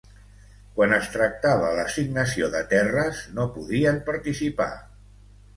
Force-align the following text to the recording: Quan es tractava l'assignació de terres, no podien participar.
Quan 0.77 0.93
es 0.95 1.09
tractava 1.15 1.69
l'assignació 1.79 2.49
de 2.57 2.63
terres, 2.73 3.21
no 3.37 3.47
podien 3.59 4.01
participar. 4.09 4.73